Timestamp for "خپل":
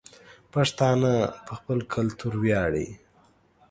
1.59-1.79